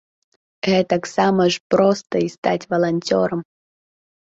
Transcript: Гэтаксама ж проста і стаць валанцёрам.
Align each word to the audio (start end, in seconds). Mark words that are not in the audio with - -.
Гэтаксама 0.67 1.47
ж 1.57 1.63
проста 1.75 2.13
і 2.25 2.35
стаць 2.39 2.59
валанцёрам. 2.77 3.41